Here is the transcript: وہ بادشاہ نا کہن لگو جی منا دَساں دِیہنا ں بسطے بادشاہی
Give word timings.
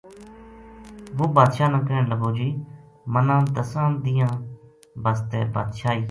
وہ 1.17 1.25
بادشاہ 1.37 1.67
نا 1.73 1.79
کہن 1.87 2.03
لگو 2.11 2.29
جی 2.37 2.47
منا 3.13 3.37
دَساں 3.55 3.87
دِیہنا 4.03 4.35
ں 4.39 4.45
بسطے 5.03 5.39
بادشاہی 5.53 5.99